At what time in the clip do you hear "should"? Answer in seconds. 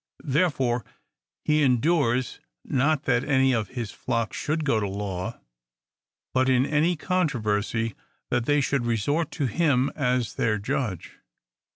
4.33-4.65, 8.61-8.87